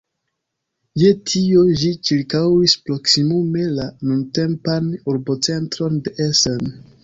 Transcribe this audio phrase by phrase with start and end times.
[1.01, 6.79] Je tio ĝi ĉirkaŭis proksimume la nuntempan urbocentron de Essen.